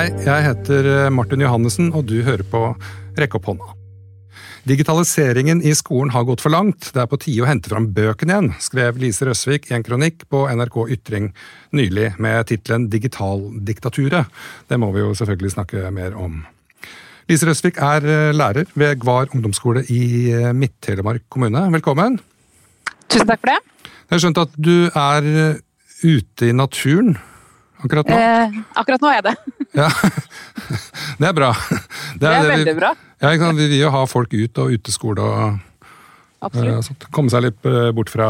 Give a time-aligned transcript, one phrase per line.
[0.00, 2.60] Hei, jeg heter eh, Martin Johannessen, og du hører på
[3.20, 3.66] Rekk opp hånda.
[4.64, 6.88] Digitaliseringen i skolen har gått for langt.
[6.94, 10.24] Det er på tide å hente fram bøkene igjen, skrev Lise Røsvik i en kronikk
[10.32, 11.28] på NRK Ytring
[11.76, 14.32] nylig med tittelen Digitaldiktaturet.
[14.72, 16.46] Det må vi jo selvfølgelig snakke mer om.
[17.28, 21.68] Lise Røsvik er eh, lærer ved Gvar ungdomsskole i eh, Midt-Telemark kommune.
[21.76, 22.22] Velkommen.
[23.04, 23.60] Tusen takk for det.
[23.84, 25.34] Jeg har skjønt at du er
[26.00, 27.18] ute i naturen
[27.84, 28.16] akkurat nå?
[28.16, 29.34] Eh, akkurat nå er det.
[29.80, 29.86] Ja,
[31.20, 31.50] Det er bra.
[32.18, 32.88] Det er, vi- veldig bra.
[33.22, 33.30] Ja.
[33.36, 35.58] Vi vil jo ha folk ut og uteskole og
[36.42, 36.86] Absolutt.
[36.88, 37.06] sånt.
[37.12, 38.28] komme seg litt eh, bort fra,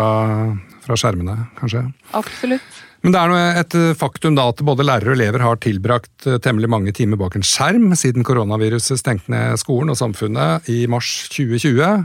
[0.85, 1.85] fra skjermene, kanskje.
[2.19, 2.79] Absolutt.
[3.01, 6.27] Men det er noe, et eh, faktum da at både lærere og elever har tilbrakt
[6.45, 11.09] temmelig mange timer bak en skjerm siden koronaviruset stengte ned skolen og samfunnet i mars
[11.33, 12.05] 2020.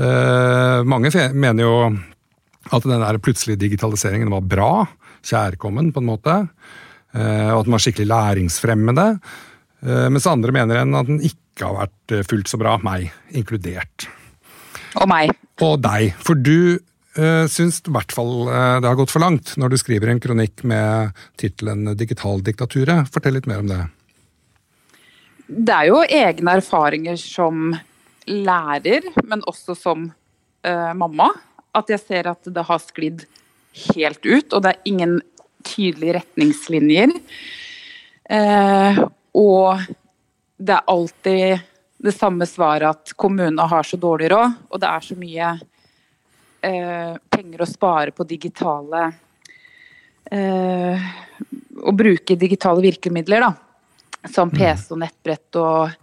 [0.00, 1.74] Eh, mange mener jo
[2.72, 4.70] at den der plutselige digitaliseringen var bra,
[5.24, 6.36] kjærkommen på en måte,
[7.14, 9.06] eh, og at den var skikkelig læringsfremmende.
[9.84, 13.10] Eh, mens andre mener enn at den ikke har vært eh, fullt så bra, meg
[13.36, 14.08] inkludert.
[15.00, 15.34] Og meg.
[15.64, 16.76] Og deg, for du
[17.18, 20.62] uh, syns i hvert fall det har gått for langt når du skriver en kronikk
[20.66, 23.10] med tittelen 'Digitaldiktaturet'.
[23.10, 23.80] Fortell litt mer om det.
[25.46, 27.74] Det er jo egne erfaringer som
[28.30, 31.32] lærer, men også som uh, mamma.
[31.74, 33.26] At jeg ser at det har sklidd
[33.94, 35.18] helt ut, og det er ingen
[35.64, 37.14] tydelige retningslinjer.
[38.30, 39.00] Eh,
[39.34, 39.84] og
[40.56, 41.64] det er alltid
[42.04, 45.50] det samme svaret at kommunene har så dårlig råd, og det er så mye
[46.64, 49.06] eh, penger å spare på digitale
[50.30, 51.12] eh,
[51.84, 54.30] Å bruke digitale virkemidler, da.
[54.30, 55.96] Som PC og nettbrett og,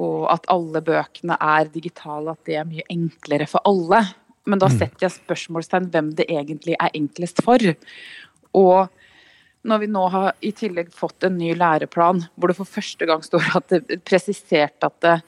[0.00, 4.04] og at alle bøkene er digitale, at det er mye enklere for alle.
[4.46, 7.62] Men da setter jeg spørsmålstegn hvem det egentlig er enklest for.
[8.56, 8.88] Og
[9.68, 13.24] når vi nå har i tillegg fått en ny læreplan hvor det for første gang
[13.24, 15.18] står at det presisert at det,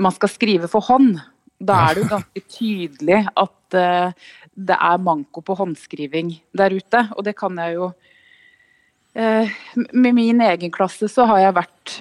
[0.00, 1.18] man skal skrive for hånd,
[1.62, 7.04] da er det jo ganske tydelig at uh, det er manko på håndskriving der ute.
[7.14, 9.54] Og det kan jeg jo uh,
[9.92, 11.94] Med min egen klasse så har jeg vært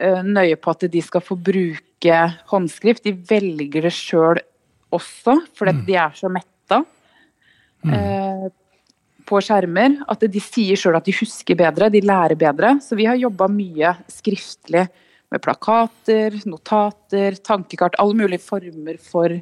[0.00, 2.20] uh, nøye på at de skal få bruke
[2.52, 3.04] håndskrift.
[3.04, 4.42] De velger det sjøl
[4.96, 6.80] også, fordi de er så metta
[7.84, 8.46] eh,
[9.28, 9.98] på skjermer.
[10.10, 12.76] At de sier sjøl at de husker bedre, de lærer bedre.
[12.84, 14.86] Så vi har jobba mye skriftlig
[15.32, 19.34] med plakater, notater, tankekart, alle mulige former for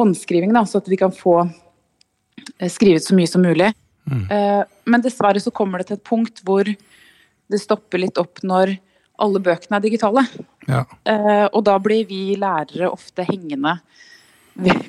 [0.00, 3.72] håndskriving, da, så at vi kan få eh, skrevet så mye som mulig.
[4.06, 8.76] Eh, Men dessverre så kommer det til et punkt hvor det stopper litt opp når
[9.22, 10.22] alle bøkene er digitale.
[10.68, 10.84] Ja.
[11.08, 13.78] Eh, og da blir vi lærere ofte hengende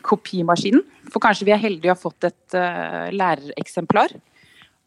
[0.01, 0.83] kopimaskinen.
[1.11, 4.16] For kanskje vi er heldige og har fått et uh, lærereksemplar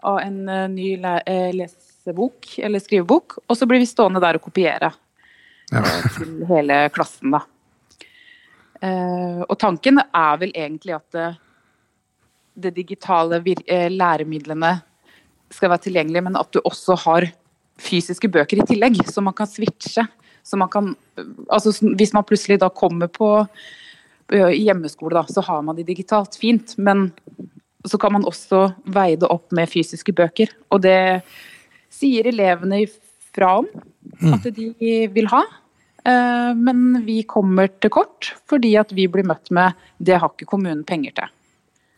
[0.09, 4.47] av en uh, ny eh, lesebok eller skrivebok, og så blir vi stående der og
[4.49, 4.93] kopiere
[5.71, 5.85] Ja.
[6.17, 7.45] til hele klassen, da.
[8.81, 11.27] Uh, og tanken er vel egentlig at det,
[12.59, 13.39] det digitale
[13.93, 14.73] læremidlene
[15.53, 17.29] skal være tilgjengelig, men at du også har
[17.81, 20.05] fysiske bøker i tillegg, så man kan switche.
[20.43, 20.95] Så man kan,
[21.53, 23.29] altså hvis man plutselig da kommer på
[24.31, 26.77] hjemmeskole, da, så har man de digitalt fint.
[26.79, 27.11] Men
[27.87, 30.53] så kan man også veie det opp med fysiske bøker.
[30.71, 31.23] Og det
[31.91, 33.71] sier elevene ifra om
[34.35, 34.73] at de
[35.15, 35.43] vil ha.
[36.05, 40.49] Eh, Men vi kommer til kort fordi at vi blir møtt med det har ikke
[40.49, 41.37] kommunen penger til.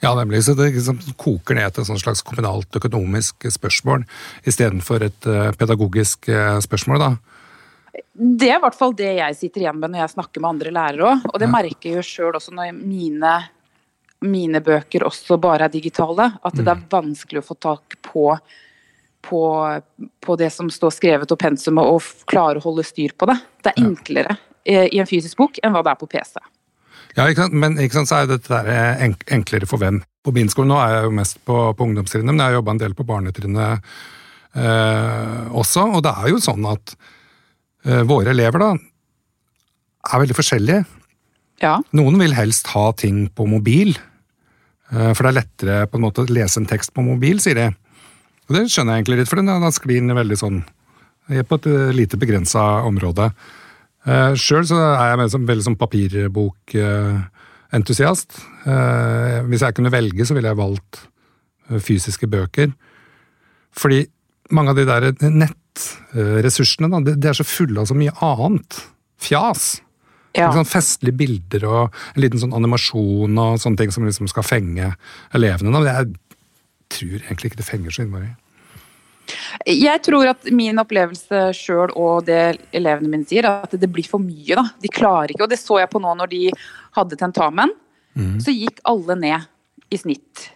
[0.02, 0.42] Ja, nemlig.
[0.42, 4.02] Så det liksom koker ned til et slags kommunalt økonomisk spørsmål
[4.42, 7.12] istedenfor et eh, pedagogisk eh, spørsmål, da.
[7.92, 10.72] Det er i hvert fall det jeg sitter igjen med når jeg snakker med andre
[10.72, 11.26] lærere òg.
[11.32, 13.32] Og det merker jeg jo sjøl også når mine,
[14.24, 16.30] mine bøker også bare er digitale.
[16.40, 18.30] At det er vanskelig å få tak på,
[19.28, 19.42] på,
[20.24, 23.38] på det som står skrevet og pensumet, og klare å holde styr på det.
[23.60, 26.40] Det er enklere eh, i en fysisk bok enn hva det er på PC.
[27.12, 27.56] Ja, ikke sant?
[27.60, 30.00] Men ikke sant, så er dette der eh, enklere for hvem?
[30.24, 32.72] På min skole nå er jeg jo mest på, på ungdomstrinnet, men jeg har jobba
[32.72, 33.90] en del på barnetrinnet
[34.56, 35.90] eh, også.
[35.98, 36.94] Og det er jo sånn at
[37.82, 38.68] våre elever da
[40.10, 40.84] er veldig forskjellige.
[41.62, 41.76] Ja.
[41.94, 43.90] Noen vil helst ha ting på mobil,
[44.90, 47.56] eh, for det er lettere på en måte å lese en tekst på mobil, sier
[47.58, 47.66] de.
[48.48, 50.58] Og det skjønner jeg egentlig litt, for den da sklir den veldig sånn
[51.30, 53.26] eh, på et eh, lite begrensa område.
[54.02, 58.30] Sjøl så er jeg som, veldig som papirbokentusiast.
[59.46, 61.06] Hvis jeg kunne velge, så ville jeg valgt
[61.70, 62.74] eh, fysiske bøker.
[63.78, 64.02] Fordi
[64.50, 65.14] mange av de der
[66.12, 68.82] nettressursene, da, de, er så fulle av så mye annet.
[69.22, 69.80] Fjas.
[70.36, 70.50] ja.
[70.52, 74.92] Sånn festlige bilder og en liten sånn animasjon og sånne ting som liksom skal fenge
[75.36, 75.72] elevene.
[75.74, 76.14] Men jeg
[76.92, 78.32] tror egentlig ikke det fenger så innmari.
[79.68, 84.22] Jeg tror at min opplevelse sjøl og det elevene mine sier, at det blir for
[84.22, 84.56] mye.
[84.58, 84.64] da.
[84.82, 86.42] De klarer ikke, og det så jeg på nå når de
[86.98, 87.72] hadde tentamen.
[88.18, 88.36] Mm.
[88.42, 89.46] Så gikk alle ned
[89.92, 90.48] i snitt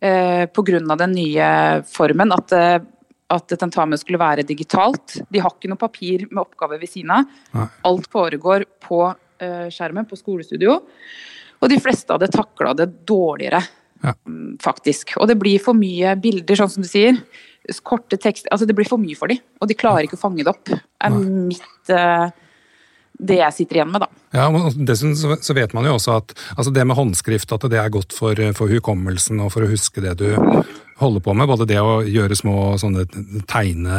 [0.00, 0.96] eh, pga.
[0.96, 1.48] den nye
[1.88, 2.32] formen.
[2.32, 2.78] At, eh,
[3.28, 5.18] at tentamen skulle være digitalt.
[5.28, 7.66] De har ikke noe papir med oppgave ved siden av.
[7.88, 10.78] Alt foregår på uh, skjermen på skolestudio.
[11.58, 13.60] Og de fleste hadde takla det dårligere,
[13.98, 14.14] ja.
[14.30, 15.16] Mm, faktisk.
[15.18, 17.18] Og det blir for mye bilder, sånn som du sier
[17.84, 20.44] korte tekster altså Det blir for mye for dem, og de klarer ikke å fange
[20.44, 20.70] det opp.
[20.72, 22.30] er mitt uh,
[23.18, 24.08] det jeg sitter igjen med, da.
[24.36, 24.46] Ja,
[24.86, 28.14] Dessuten så vet man jo også at altså det med håndskrift at det er godt
[28.14, 30.28] for, for, hukommelsen og for å huske det du
[30.98, 31.48] holder på med.
[31.48, 33.04] Både det å gjøre små sånne
[33.50, 33.98] tegne,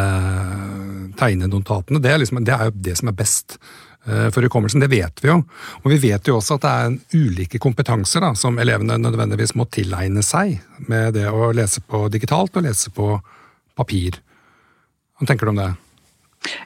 [1.20, 3.58] tegnenotatene, det er, liksom, det er jo det som er best
[4.06, 4.84] eh, for hukommelsen.
[4.84, 5.40] Det vet vi jo.
[5.84, 9.68] Og vi vet jo også at det er ulike kompetanser da, som elevene nødvendigvis må
[9.72, 10.58] tilegne seg
[10.92, 13.14] med det å lese på digitalt og lese på
[13.80, 14.20] papir.
[15.20, 15.72] Hva tenker du om det?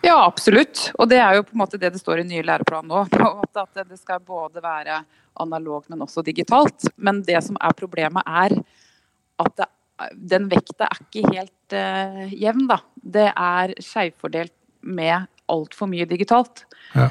[0.05, 0.91] Ja, absolutt.
[1.01, 3.05] Og det er jo på en måte det det står i nye læreplan nå.
[3.09, 5.01] At det skal både være
[5.41, 6.89] analogt, men også digitalt.
[6.95, 8.53] Men det som er problemet, er
[9.41, 9.69] at det,
[10.13, 12.79] den vekta er ikke helt uh, jevn, da.
[12.95, 16.65] Det er skjevfordelt med altfor mye digitalt.
[16.95, 17.09] Ja.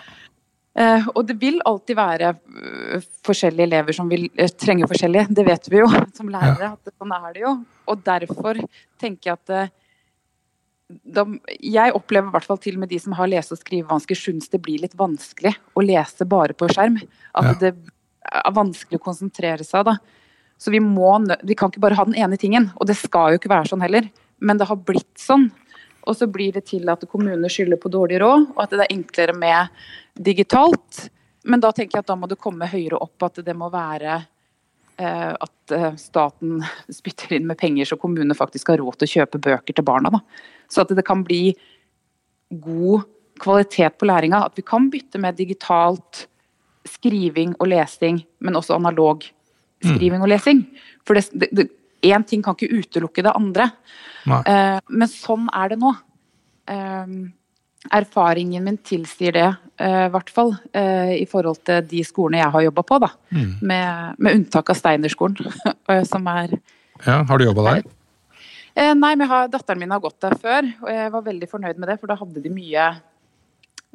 [0.73, 5.29] Uh, og det vil alltid være uh, forskjellige elever som vil uh, trenge forskjellige.
[5.37, 6.71] Det vet vi jo som lærere.
[6.71, 6.73] Ja.
[6.73, 7.55] at Sånn er det jo.
[7.93, 8.61] Og derfor
[9.03, 9.75] tenker jeg at
[10.93, 11.25] de,
[11.65, 14.61] jeg opplever i hvert fall til med de som har lese- og skrivevansker, syns det
[14.65, 16.99] blir litt vanskelig å lese bare på skjerm.
[17.37, 17.55] At ja.
[17.61, 17.73] det
[18.33, 19.89] er vanskelig å konsentrere seg.
[19.89, 19.99] da.
[20.63, 21.11] Så vi, må,
[21.43, 22.69] vi kan ikke bare ha den ene tingen.
[22.79, 24.07] Og det skal jo ikke være sånn heller.
[24.39, 25.49] Men det har blitt sånn.
[26.07, 28.95] Og så blir det til at kommunene skylder på dårlig råd, og at det er
[28.95, 29.83] enklere med
[30.19, 31.07] digitalt.
[31.47, 34.17] Men da tenker jeg at da må det komme høyere opp at det må være
[34.19, 36.63] eh, at eh, staten
[36.99, 40.15] spytter inn med penger så kommunene faktisk har råd til å kjøpe bøker til barna.
[40.15, 40.23] Da.
[40.71, 41.57] Så at det kan bli
[42.63, 43.07] god
[43.43, 44.45] kvalitet på læringa.
[44.47, 46.27] At vi kan bytte med digitalt
[46.87, 49.27] skriving og lesing, men også analog
[49.85, 50.65] skriving og lesing.
[51.07, 53.71] For én ting kan ikke utelukke det andre.
[54.27, 55.95] Uh, men sånn er det nå.
[56.71, 57.31] Uh,
[57.91, 59.49] erfaringen min tilsier det,
[59.83, 60.55] uh, i hvert fall.
[60.73, 63.11] I forhold til de skolene jeg har jobba på, da.
[63.35, 63.51] Mm.
[63.61, 65.51] Med, med, unntak av Steinerskolen,
[66.13, 66.55] som er
[67.03, 67.91] Ja, Har du jobba der?
[68.73, 71.81] Eh, nei, men har, datteren min har gått der før, og jeg var veldig fornøyd
[71.81, 71.99] med det.
[72.01, 72.93] For da hadde de mye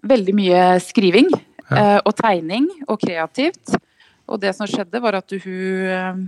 [0.07, 1.71] Veldig mye skriving ja.
[1.73, 3.71] eh, og tegning og kreativt.
[4.27, 6.23] Og det som skjedde, var at hun eh,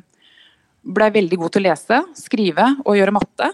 [0.83, 3.51] blei veldig god til å lese, skrive og gjøre matte.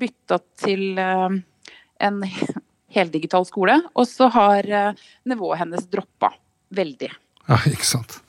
[0.00, 1.38] Bytta til eh,
[2.06, 2.22] en
[2.90, 6.32] heldigital skole, og så har eh, nivået hennes droppa
[6.74, 7.10] veldig.
[7.48, 8.20] Ja, ikke sant.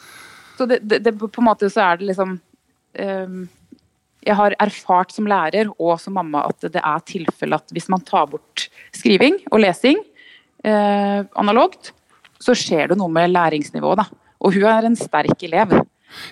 [0.58, 3.42] Så det, det, det, på en måte så er det liksom um,
[4.22, 8.04] jeg har erfart som lærer og som mamma at det er tilfelle at hvis man
[8.06, 9.98] tar bort skriving og lesing
[10.68, 11.94] uh, analogt,
[12.42, 14.04] så skjer det noe med læringsnivået.
[14.04, 14.21] da.
[14.42, 15.76] Og hun er en sterk elev.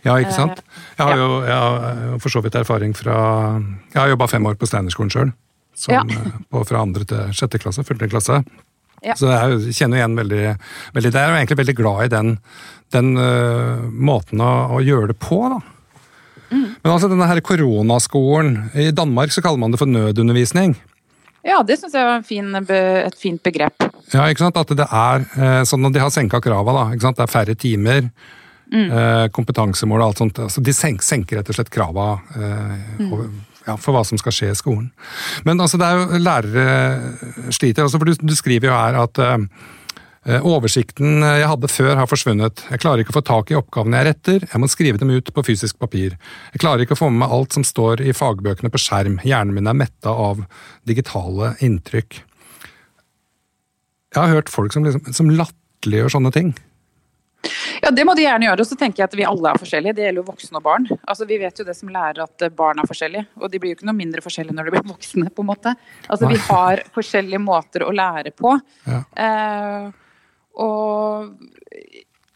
[0.03, 0.63] Ja, ikke sant.
[0.97, 3.19] Jeg har jo jeg har for så vidt erfaring fra
[3.93, 5.31] Jeg har jobba fem år på Steinerskolen sjøl.
[5.87, 6.01] Ja.
[6.03, 8.41] Eh, fra andre til sjette klasse, første klasse.
[9.05, 9.15] Ja.
[9.15, 10.45] Så jeg kjenner igjen veldig,
[10.95, 11.11] veldig.
[11.13, 12.33] Jeg er egentlig veldig glad i den,
[12.91, 15.39] den uh, måten å, å, gjøre det på.
[15.53, 15.61] da.
[16.49, 16.65] Mm.
[16.81, 20.75] Men altså denne her koronaskolen, i Danmark så kaller man det for nødundervisning.
[21.45, 23.85] Ja, det syns jeg var fin, et fint begrep.
[24.11, 24.59] Ja, ikke sant?
[24.59, 26.85] At det er eh, sånn at de har senka krava, da.
[26.93, 27.19] Ikke sant?
[27.19, 28.09] Det er færre timer.
[28.69, 28.89] Mm.
[28.91, 30.41] Eh, kompetansemål og alt sånt.
[30.45, 33.13] Altså, de senker rett og slett krava eh, mm.
[33.65, 34.89] ja, for hva som skal skje i skolen.
[35.47, 37.87] Men altså, det er jo lærere sliter.
[37.87, 39.77] Altså, for du, du skriver jo her at Eh,
[40.27, 42.63] oversikten jeg hadde før har forsvunnet.
[42.69, 45.31] Jeg klarer ikke å få tak i oppgavene jeg retter, jeg må skrive dem ut
[45.33, 46.17] på fysisk papir.
[46.53, 49.55] Jeg klarer ikke å få med meg alt som står i fagbøkene på skjerm, hjernen
[49.55, 50.43] min er metta av
[50.87, 52.19] digitale inntrykk.
[54.09, 56.51] Jeg har hørt folk som, liksom, som latterliggjør sånne ting.
[57.79, 58.65] Ja, Det må de gjerne gjøre.
[58.65, 59.95] Og så tenker jeg at vi alle er forskjellige.
[59.95, 60.87] Det gjelder jo voksne og barn.
[61.07, 63.27] Altså, Vi vet jo det som lærer at barn er forskjellige.
[63.39, 65.29] Og de blir jo ikke noe mindre forskjellige når de blir voksne.
[65.31, 65.75] på en måte.
[66.09, 68.57] Altså, Vi har forskjellige måter å lære på.
[68.89, 69.03] Ja.
[69.15, 69.89] Eh,
[70.59, 71.33] og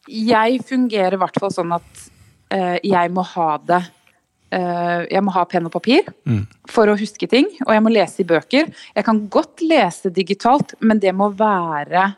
[0.09, 2.07] jeg fungerer i hvert fall sånn at
[2.53, 6.41] uh, jeg må ha det uh, Jeg må ha penn og papir mm.
[6.69, 8.69] for å huske ting, og jeg må lese i bøker.
[8.95, 12.09] Jeg kan godt lese digitalt, men det må være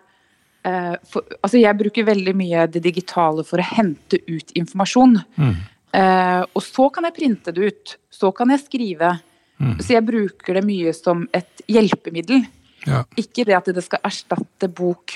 [0.65, 5.21] uh, for, Altså, jeg bruker veldig mye det digitale for å hente ut informasjon.
[5.38, 5.55] Mm.
[6.51, 7.91] og så kan jeg printe det ut.
[8.12, 9.13] Så kan jeg skrive.
[9.63, 9.77] Mm.
[9.79, 12.43] Så jeg bruker det mye som et hjelpemiddel.
[12.85, 13.05] Ja.
[13.15, 15.15] Ikke det at det skal erstatte bok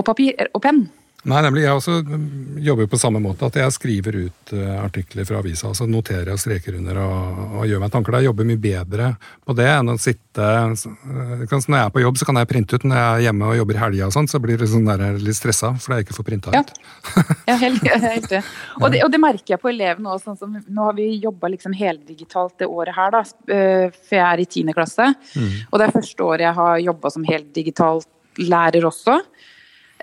[0.00, 0.86] og papir og penn.
[1.28, 1.66] Nei, nemlig.
[1.66, 3.44] Jeg også mm, jobber på samme måte.
[3.50, 5.68] At jeg skriver ut uh, artikler fra avisa.
[5.68, 8.16] altså Noterer og streker under og, og gjør meg tanker.
[8.16, 9.10] Jeg jobber mye bedre
[9.44, 12.78] på det enn å sitte uh, Når jeg er på jobb, så kan jeg printe
[12.78, 12.86] ut.
[12.88, 15.20] Når jeg er hjemme og jobber i helga, og sånn, så blir det sånn der,
[15.20, 16.72] litt stressa fordi jeg ikke får printa ut.
[16.80, 18.42] Ja, ja helt, helt det.
[18.80, 19.02] Og, det.
[19.04, 20.24] og det merker jeg på elevene òg.
[20.24, 24.48] Sånn nå har vi jobba liksom heldigitalt det året her, da, for jeg er i
[24.48, 25.10] tiende klasse.
[25.36, 25.52] Mm.
[25.68, 28.00] Og det er første året jeg har jobba som heldigital
[28.40, 29.18] lærer også.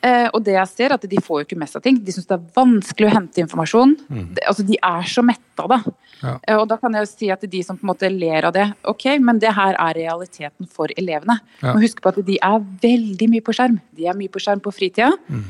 [0.06, 1.98] Eh, og det jeg ser, er at de får jo ikke med seg ting.
[2.04, 3.96] De syns det er vanskelig å hente informasjon.
[4.10, 4.26] Mm.
[4.38, 5.80] De, altså, de er så metta, da.
[6.22, 6.34] Ja.
[6.36, 8.56] Eh, og da kan jeg jo si at de som på en måte ler av
[8.56, 11.40] det, ok, men det her er realiteten for elevene.
[11.64, 11.74] Ja.
[11.74, 13.80] Må huske på at de er veldig mye på skjerm.
[13.98, 15.44] De er mye på skjerm på fritida, mm.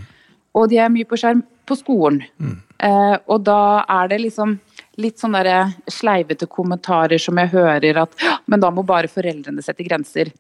[0.60, 2.24] og de er mye på skjerm på skolen.
[2.39, 2.58] Mm.
[2.88, 4.58] Eh, og da er det liksom
[5.01, 5.60] litt sånne
[5.92, 8.16] sleivete kommentarer som jeg hører at
[8.50, 10.32] men da må bare foreldrene sette grenser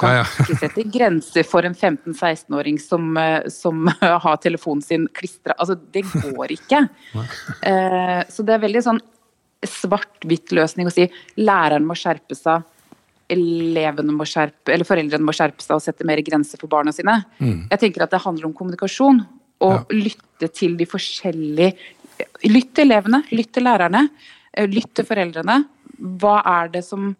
[0.00, 0.44] kan ja, ja.
[0.44, 3.86] ikke sette grenser for en 15-16-åring som, eh, som,
[4.24, 6.86] har telefonen sin klistra Altså, det går ikke.
[7.70, 8.98] Eh, så det er veldig sånn
[9.66, 11.04] svart-hvitt-løsning å si
[11.40, 12.64] læreren må skjerpe seg,
[13.30, 17.18] elevene må skjerpe, eller foreldrene må skjerpe seg og sette mer grenser for barna sine.
[17.38, 17.66] Mm.
[17.68, 19.20] Jeg tenker at det handler om kommunikasjon.
[19.60, 19.82] Og ja.
[19.92, 21.74] lytte til de forskjellige
[22.44, 24.02] Lytt til elevene, lytt til lærerne,
[24.52, 25.54] eh, lytt til foreldrene.
[26.20, 27.14] Hva er det som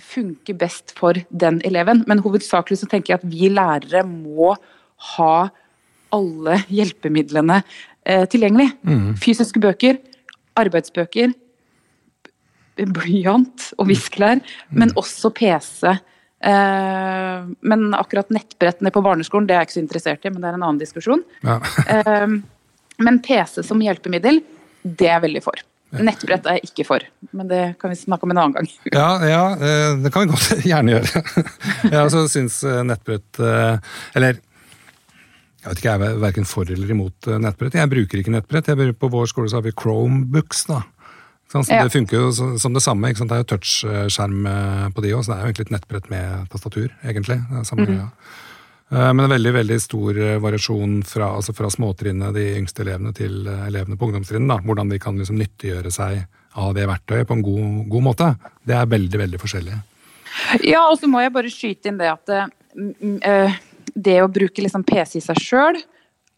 [0.00, 2.04] funker best for den eleven.
[2.08, 4.54] Men hovedsakelig så tenker jeg at vi lærere må
[5.16, 5.34] ha
[6.12, 7.62] alle hjelpemidlene
[8.04, 8.70] eh, tilgjengelig.
[8.84, 9.12] Mm.
[9.20, 9.98] Fysiske bøker,
[10.60, 11.32] arbeidsbøker,
[12.76, 14.78] blyant og viskelær, mm.
[14.80, 15.92] men også PC.
[16.42, 20.50] Eh, men akkurat nettbrettene på barneskolen det er jeg ikke så interessert i, men det
[20.50, 21.24] er en annen diskusjon.
[21.44, 21.60] Ja.
[21.88, 22.38] eh,
[23.02, 24.42] men PC som hjelpemiddel,
[24.82, 25.62] det er jeg veldig for.
[25.92, 27.04] Nettbrett er jeg ikke for,
[27.36, 28.70] men det kan vi snakke om en annen gang.
[28.96, 31.24] Ja, ja eh, det kan vi godt gjerne gjøre.
[31.92, 34.40] Jeg også syns eh, nettbrett eh, Eller
[35.62, 37.76] jeg vet ikke, jeg er verken for eller imot nettbrett.
[37.78, 38.66] Jeg bruker ikke nettbrett.
[38.66, 40.64] Jeg på vår skole så har vi Chromebooks.
[40.66, 40.80] da.
[41.52, 41.84] Så ja.
[41.84, 43.12] Det funker jo som det samme.
[43.14, 44.48] Det er jo touchskjerm
[44.90, 47.38] på de òg, så det er jo egentlig et nettbrett med tastatur, egentlig.
[47.46, 48.00] Det er samme, mm -hmm.
[48.02, 48.42] ja.
[48.92, 53.14] Eh, men en veldig veldig stor eh, variasjon fra, altså fra småtrinnet, de yngste elevene,
[53.16, 54.66] til eh, elevene på ungdomstrinnet.
[54.66, 56.26] Hvordan de kan liksom nyttiggjøre seg
[56.60, 58.28] av det verktøyet på en god, god, måte.
[58.68, 59.78] Det er veldig, veldig forskjellig.
[60.68, 63.54] Ja, og så må jeg bare skyte inn det at uh,
[63.94, 65.80] det å bruke liksom PC i seg sjøl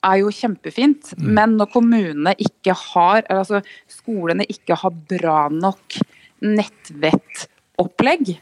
[0.04, 1.28] er jo kjempefint, mm.
[1.34, 5.98] men når kommunene ikke har, altså skolene ikke har bra nok
[6.44, 8.34] nettvettopplegg,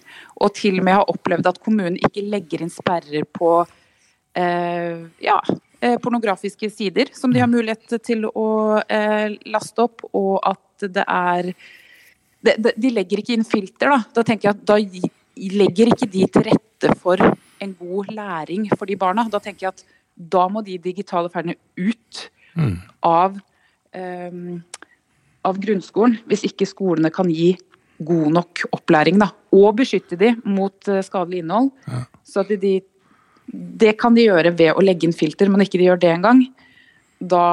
[0.42, 3.62] og til og med har opplevd at kommunen ikke legger inn sperrer på
[4.38, 5.38] ja,
[5.82, 7.56] eh, pornografiske sider som de har mm.
[7.56, 8.48] mulighet til å
[8.86, 11.52] eh, laste opp, og at det er
[12.42, 14.00] de, de legger ikke inn filter, da.
[14.16, 14.78] Da tenker jeg at da
[15.62, 17.20] legger ikke de til rette for
[17.62, 19.28] en god læring for de barna.
[19.30, 19.84] Da tenker jeg at
[20.32, 22.24] da må de digitale ferdene ut
[22.58, 22.74] mm.
[23.06, 23.38] av,
[23.94, 24.56] um,
[25.46, 26.18] av grunnskolen.
[26.26, 27.52] Hvis ikke skolene kan gi
[28.02, 29.30] god nok opplæring, da.
[29.54, 31.70] Og beskytte de mot skadelig innhold.
[31.86, 32.02] Ja.
[32.26, 32.80] Så at de
[33.52, 36.44] det kan de gjøre ved å legge inn filter, men ikke de gjør det engang.
[37.20, 37.46] Da,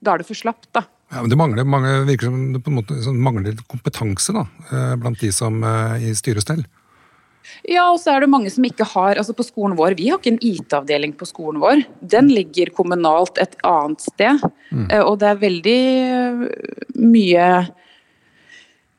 [0.00, 0.86] da er det for slapt, da.
[1.12, 4.46] Ja, men Det mangler, mange, virker som det på en måte sånn mangler kompetanse da,
[4.70, 6.62] eh, blant de som eh, i styrestell.
[7.66, 10.20] Ja, og så er det mange som ikke har altså På skolen vår, vi har
[10.20, 11.82] ikke en IT-avdeling på skolen vår.
[12.00, 14.40] Den ligger kommunalt et annet sted.
[14.70, 14.86] Mm.
[14.88, 15.80] Eh, og det er veldig
[17.02, 17.46] mye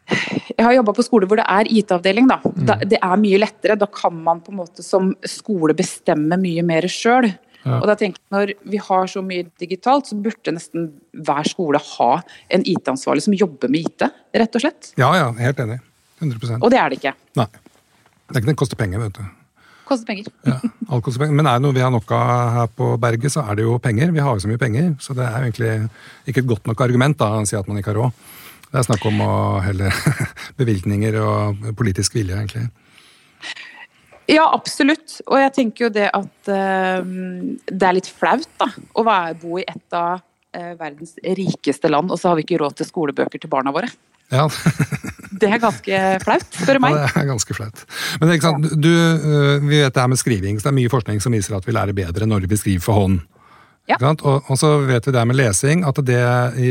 [0.10, 2.28] jeg har jobba på skole hvor det er IT-avdeling.
[2.30, 2.40] Da.
[2.70, 2.78] da.
[2.84, 3.78] Det er mye lettere.
[3.80, 7.30] Da kan man på en måte som skole bestemme mye mer sjøl.
[7.64, 7.78] Ja.
[7.80, 11.80] Og da tenker jeg Når vi har så mye digitalt, så burde nesten hver skole
[11.80, 12.10] ha
[12.52, 14.04] en IT-ansvarlig som jobber med IT,
[14.36, 14.92] rett og slett.
[15.00, 15.80] Ja, ja, helt enig.
[16.20, 17.16] 100% Og det er det ikke.
[17.40, 17.48] Nei.
[17.54, 19.24] Det, ikke, det koster penger, vet du.
[19.88, 20.28] Koster penger.
[20.48, 20.58] ja,
[20.90, 21.38] alt koster penger.
[21.40, 23.78] Men er det noe vi har nok av her på berget, så er det jo
[23.84, 24.12] penger.
[24.16, 25.74] Vi har jo så mye penger, så det er jo egentlig
[26.32, 28.24] ikke et godt nok argument da, å si at man ikke har råd.
[28.74, 29.92] Det er snakk om å helle
[30.60, 32.64] bevilgninger og politisk vilje, egentlig.
[34.32, 35.20] Ja, absolutt.
[35.28, 37.04] Og jeg tenker jo det at uh,
[37.70, 42.10] det er litt flaut da, å være, bo i et av uh, verdens rikeste land,
[42.10, 43.92] og så har vi ikke råd til skolebøker til barna våre.
[44.34, 44.48] Ja.
[45.44, 46.98] det er ganske flaut, spør du meg.
[46.98, 47.86] Ja, det er ganske flaut.
[48.24, 50.96] Men ikke sant, du, uh, vi vet det her med skriving, så det er mye
[50.96, 53.22] forskning som viser at vi lærer bedre når vi skriver for hånd.
[53.92, 53.98] Ja.
[54.00, 56.22] Og, og, så vet vi det med lesing, at det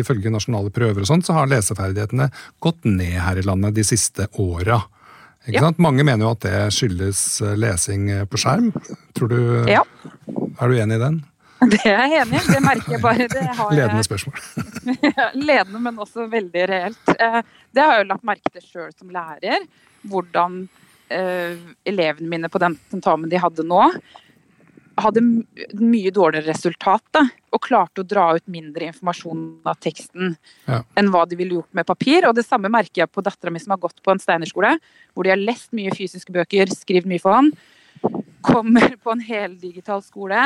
[0.01, 2.31] ifølge nasjonale prøver og sånt, så har leseferdighetene
[2.63, 4.81] gått ned her i landet de siste åra.
[5.51, 5.73] Ja.
[5.77, 8.71] Mange mener jo at det skyldes eh, lesing eh, på skjerm.
[9.17, 9.41] Tror du,
[9.71, 9.83] ja.
[10.61, 11.21] Er du enig i den?
[11.73, 12.45] Det er jeg enig i.
[12.47, 13.27] Det merker jeg bare.
[13.31, 14.39] Det har Ledende spørsmål.
[15.49, 17.13] Ledende, men også veldig reelt.
[17.17, 17.41] Eh,
[17.75, 19.67] det har jeg jo lagt merke til sjøl som lærer.
[20.11, 20.65] Hvordan
[21.13, 23.83] elevene mine på den tentamen de hadde nå,
[25.01, 25.23] hadde
[25.79, 30.35] mye dårligere resultat da, og klarte å dra ut mindre informasjon av teksten
[30.67, 30.83] ja.
[30.99, 32.27] enn hva de ville gjort med papir.
[32.29, 34.75] Og det samme merker jeg på dattera mi som har gått på en steinerskole,
[35.13, 37.55] hvor de har lest mye fysiske bøker, skrevet mye for hånd.
[38.45, 40.41] Kommer på en heldigital skole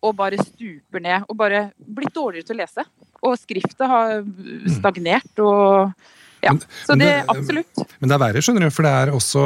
[0.00, 1.28] og bare stuper ned.
[1.28, 2.86] Og bare blitt dårligere til å lese.
[3.20, 4.24] Og skriftet har
[4.78, 5.92] stagnert og
[6.40, 6.54] Ja.
[6.86, 7.82] Så det absolutt.
[8.00, 9.42] Men det er verre, skjønner du, for det er også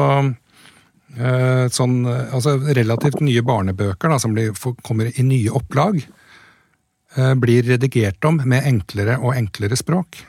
[1.14, 6.00] sånn, eh, altså relativt nye barnebøker da, som blir, kommer i nye opplag,
[7.16, 10.24] eh, blir redigert om med enklere og enklere språk.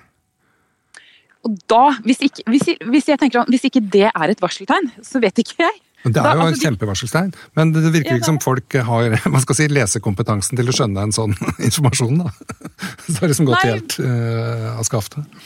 [1.45, 5.21] Og da, hvis ikke, hvis, hvis jeg tenker, hvis ikke det er et varseltegn, så
[5.21, 5.81] vet ikke jeg.
[6.05, 9.57] Det er jo et altså, kjempevarseltegn, men det virker ikke som folk har man skal
[9.57, 11.33] si, lesekompetansen til å skjønne en sånn
[11.67, 12.21] informasjon.
[12.21, 12.33] da.
[13.05, 13.71] Så det har liksom gått Nei.
[13.73, 15.41] helt uh, av skaftet.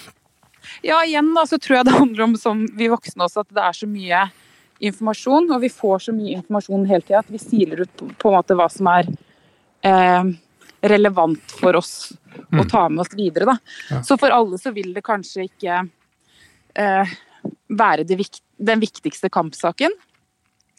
[0.83, 3.63] Ja, igjen da, så tror jeg det handler om, som vi voksne også, at det
[3.65, 4.27] er så mye
[4.79, 8.37] informasjon, og vi får så mye informasjon hele tida at vi siler ut på, en
[8.37, 9.09] måte hva som er
[9.85, 10.31] eh,
[10.81, 11.93] relevant for oss
[12.51, 12.61] mm.
[12.61, 13.57] å ta med oss videre.
[13.89, 14.03] Ja.
[14.07, 15.81] Så for alle så vil det kanskje ikke
[16.79, 17.17] eh,
[17.69, 19.95] være vikt, den viktigste kampsaken.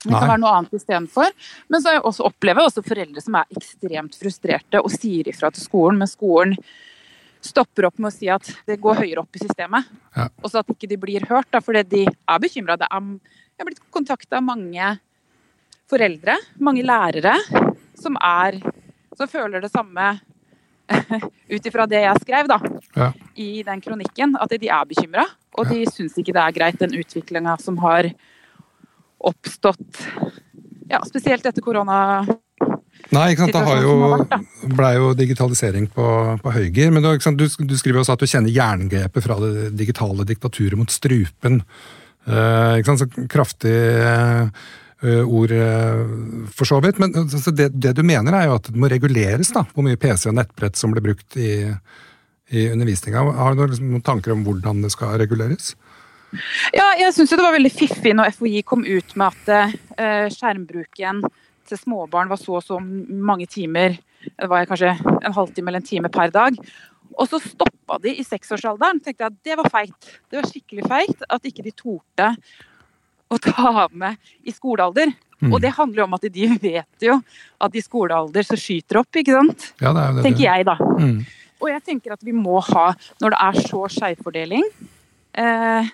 [0.00, 1.34] Det kan være noe annet istedenfor.
[1.68, 5.66] Men så også opplever jeg også foreldre som er ekstremt frustrerte og sier ifra til
[5.66, 6.56] skolen, men skolen
[7.44, 9.92] stopper opp med å si at det går høyere opp i systemet.
[10.16, 10.28] Ja.
[10.40, 12.78] Og så at ikke de blir hørt, da, fordi de er bekymra.
[12.80, 13.06] Det er
[13.60, 14.84] jeg har blitt kontakta av mange
[15.90, 16.32] foreldre,
[16.64, 17.34] mange lærere,
[17.98, 18.56] som er
[19.18, 20.14] Som føler det samme
[21.54, 22.56] ut ifra det jeg skrev da,
[22.96, 23.08] ja.
[23.36, 25.26] i den kronikken, at de er bekymra.
[25.58, 28.08] Og de syns ikke det er greit, den utviklinga som har
[29.18, 30.00] oppstått
[30.88, 32.24] ja, spesielt etter korona.
[33.12, 33.58] Nei, ikke sant?
[33.58, 36.08] det har jo, ble jo digitalisering på,
[36.40, 36.94] på høygir.
[36.94, 41.60] Men du, du, skriver også at du kjenner jerngrepet fra det digitale diktaturet mot strupen.
[42.28, 43.02] Uh, ikke sant?
[43.02, 43.74] Så kraftig
[44.04, 44.50] uh,
[45.24, 47.00] ord, uh, for så vidt.
[47.02, 50.00] Men altså, det, det, du mener, er jo at det må reguleres, da, hvor mye
[50.00, 51.52] PC og nettbrett som blir brukt i,
[52.52, 53.24] i undervisninga.
[53.40, 55.74] Har du liksom noen tanker om hvordan det skal reguleres?
[56.76, 61.24] Ja, jeg syns det var veldig fiffig når FHI kom ut med at skjermbruken
[61.70, 65.88] til småbarn var så og så mange timer, det var kanskje en halvtime eller en
[65.90, 66.56] time per dag.
[67.20, 69.00] Og så stoppa de i seksårsalderen.
[69.04, 70.12] tenkte jeg at Det var feigt.
[70.30, 72.30] Det var skikkelig feigt at ikke de torde
[73.30, 75.12] å ta med i skolealder.
[75.40, 75.52] Mm.
[75.54, 77.16] Og det handler jo om at de vet jo
[77.60, 79.68] at i skolealder så skyter det opp, ikke sant?
[79.80, 80.24] Ja, det er det.
[80.26, 80.76] Tenker jeg, da.
[81.00, 81.20] Mm.
[81.60, 82.86] Og jeg tenker at vi må ha,
[83.20, 84.66] når det er så skjevfordeling
[85.40, 85.90] eh,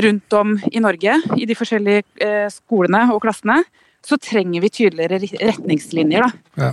[0.00, 3.60] rundt om i Norge, i de forskjellige eh, skolene og klassene,
[4.04, 6.60] så trenger vi tydeligere retningslinjer, da.
[6.60, 6.70] Ja.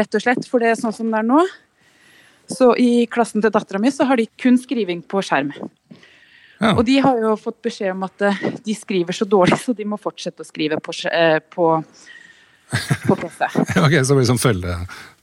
[0.00, 0.46] Rett og slett.
[0.46, 1.42] For det er sånn som det er nå,
[2.50, 5.52] så i klassen til dattera mi så har de kun skriving på skjerm.
[6.60, 6.74] Ja.
[6.76, 9.86] Og de har jo fått beskjed om at eh, de skriver så dårlig, så de
[9.88, 11.68] må fortsette å skrive på, eh, på,
[13.06, 13.46] på PC.
[13.86, 14.74] ok, Så blir det sånn følge,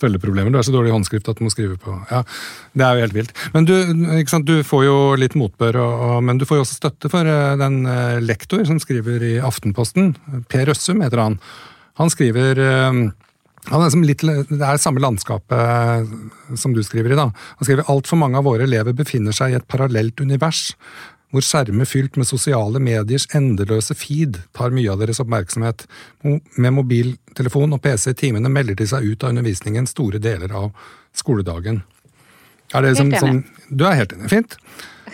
[0.01, 0.49] følgeproblemer.
[0.49, 2.23] Du er så dårlig i håndskrift at du må skrive på Ja,
[2.73, 3.37] Det er jo helt vilt.
[3.53, 3.75] Men du,
[4.49, 7.53] du får jo litt motbør, og, og, men du får jo også støtte for eh,
[7.61, 7.83] den
[8.25, 10.15] lektor som skriver i Aftenposten.
[10.49, 11.39] Per Røssum heter han.
[12.01, 12.65] Han skriver
[13.67, 17.19] ja, det, er litt, det er samme landskapet eh, som du skriver i.
[17.19, 17.29] da.
[17.33, 20.69] Han skriver altfor mange av våre elever befinner seg i et parallelt univers,
[21.35, 25.83] hvor skjermer fylt med sosiale mediers endeløse feed tar mye av deres oppmerksomhet.
[26.23, 30.71] Med mobiltelefon og PC i timene melder de seg ut av undervisningen store deler av
[31.17, 31.83] skoledagen.
[32.75, 34.31] Er det liksom, sånn, du er helt enig.
[34.31, 34.57] Fint.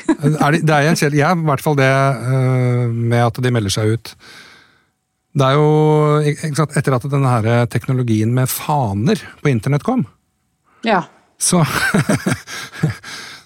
[0.10, 3.42] Er det, det er en kjell, jeg er i hvert fall det uh, med at
[3.42, 4.14] de melder seg ut.
[5.34, 10.06] Det er jo sant, Etter at denne her teknologien med faner på internett kom,
[10.86, 11.04] ja.
[11.42, 11.64] så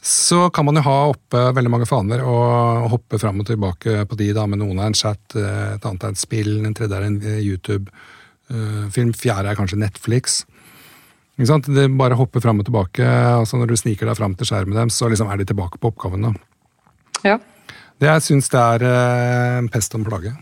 [0.07, 4.17] Så kan man jo ha oppe veldig mange faner og hoppe fram og tilbake på
[4.19, 4.29] de.
[4.31, 7.17] da, med Noen er en chat, et annet er et spill, en tredje er en
[7.43, 10.37] YouTube-film, fjerde er kanskje Netflix.
[11.35, 11.67] Ikke sant?
[11.75, 13.03] Det bare hopper fram og tilbake.
[13.03, 15.91] altså Når du sniker deg fram til skjermen deres, så liksom er de tilbake på
[15.91, 16.29] oppgaven.
[16.29, 16.31] da.
[17.27, 17.37] Ja.
[17.99, 18.87] Det jeg syns det er
[19.59, 20.33] en pest og en plage.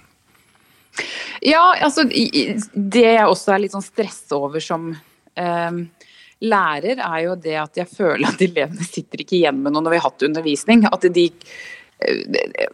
[1.45, 5.79] Ja, altså det jeg også er litt sånn stressa over som eh,
[6.45, 9.95] lærer, er jo det at jeg føler at elevene sitter ikke igjen med noe når
[9.95, 10.86] vi har hatt undervisning.
[10.89, 12.65] At de eh,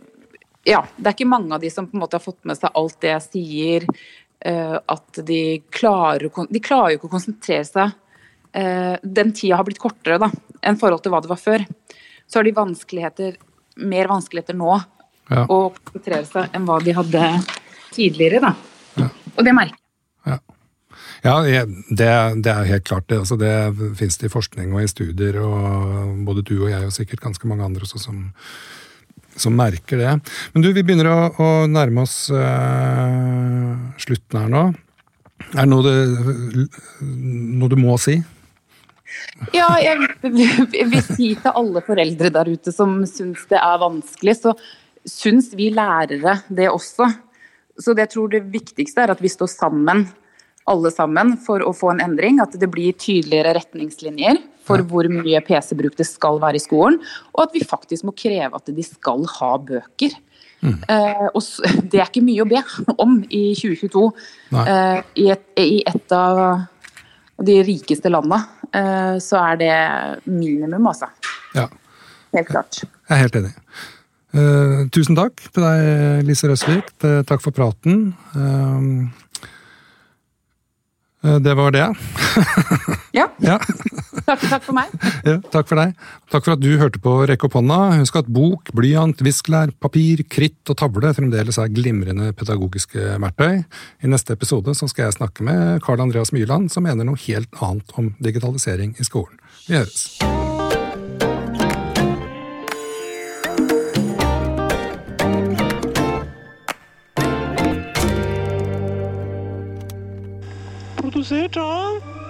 [0.68, 2.74] Ja, det er ikke mange av de som på en måte har fått med seg
[2.78, 3.90] alt det jeg sier.
[4.46, 5.42] Eh, at de
[5.74, 7.98] klarer, de klarer jo ikke å konsentrere seg.
[8.58, 10.32] Eh, den tida har blitt kortere da,
[10.66, 11.66] enn forhold til hva det var før.
[12.28, 13.38] Så har de vanskeligheter,
[13.82, 15.46] mer vanskeligheter nå ja.
[15.46, 17.28] å konsentrere seg enn hva de hadde
[17.94, 18.42] tidligere.
[18.44, 18.56] da.
[19.00, 19.08] Ja.
[19.38, 19.88] Og det merker jeg.
[20.32, 20.38] Ja.
[21.26, 22.10] ja det,
[22.44, 23.22] det, er helt klart det.
[23.24, 23.54] Altså, det
[24.00, 27.50] finnes det i forskning og i studier, og både du og jeg og sikkert ganske
[27.50, 28.28] mange andre også som,
[29.36, 30.14] som merker det.
[30.54, 34.68] Men du, vi begynner å, å nærme oss øh, slutten her nå.
[35.52, 36.68] Er det noe du,
[37.02, 38.20] noe du må si?
[39.56, 39.98] Ja, jeg
[40.92, 44.54] vil si til alle foreldre der ute som syns det er vanskelig, så
[45.08, 47.10] syns vi lærere det også.
[47.82, 50.06] Så det jeg tror det viktigste er at vi står sammen,
[50.70, 52.40] alle sammen, for å få en endring.
[52.44, 57.00] At det blir tydeligere retningslinjer for hvor mye PC-bruk det skal være i skolen.
[57.34, 60.18] Og at vi faktisk må kreve at de skal ha bøker.
[60.62, 60.78] Mm.
[60.94, 61.42] Eh, og
[61.90, 62.62] det er ikke mye å be
[63.02, 64.04] om i 2022
[64.62, 66.62] eh, i, et, i, et, av
[67.42, 68.44] de rikeste landene.
[68.70, 69.74] Eh, så er det
[70.30, 71.10] minimum, altså.
[71.58, 71.66] Ja.
[72.32, 72.84] Helt klart.
[72.86, 73.56] Jeg er helt enig.
[74.32, 76.94] Uh, tusen takk til deg, Lise Røsvik.
[77.00, 78.14] Takk for praten.
[78.32, 79.12] Uh,
[81.22, 81.86] det var det.
[83.20, 83.28] ja.
[83.38, 83.58] ja.
[84.26, 84.90] takk, takk, for meg.
[85.28, 85.94] Ja, takk for deg.
[86.34, 87.78] Takk for at du hørte på Rekk opp hånda.
[88.00, 93.62] Husk at bok, blyant, viskelær, papir, kritt og tavle fremdeles er glimrende pedagogiske verktøy.
[94.02, 97.98] I neste episode skal jeg snakke med Karl Andreas Myrland, som mener noe helt annet
[98.02, 99.38] om digitalisering i skolen.
[99.68, 100.08] Vi høres.
[111.22, 112.21] Produsert av